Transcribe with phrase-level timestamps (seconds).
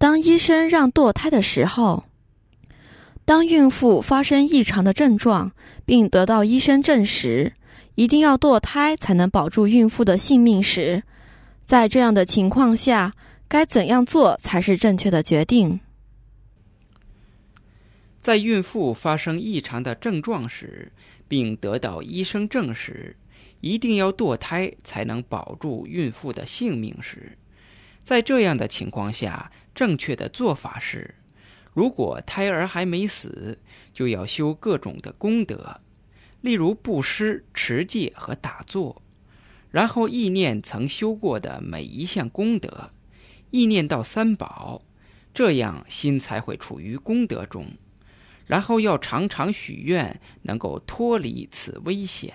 [0.00, 2.04] 当医生让堕胎的时候，
[3.26, 5.52] 当孕妇发生异常的症状，
[5.84, 7.52] 并得到医生证实
[7.96, 11.02] 一定要堕胎才能保住孕妇的性命时，
[11.66, 13.12] 在这样的情况下，
[13.46, 15.78] 该怎样做才是正确的决定？
[18.22, 20.90] 在孕妇发生异常的症状时，
[21.28, 23.14] 并得到医生证实
[23.60, 27.36] 一定要堕胎才能保住孕妇的性命时，
[28.02, 31.14] 在这样的情况下，正确的做法是：
[31.72, 33.58] 如果胎儿还没死，
[33.92, 35.80] 就要修各种的功德，
[36.40, 39.02] 例如布施、持戒和打坐，
[39.70, 42.90] 然后意念曾修过的每一项功德，
[43.50, 44.82] 意念到三宝，
[45.32, 47.66] 这样心才会处于功德中。
[48.46, 52.34] 然后要常常许愿，能够脱离此危险。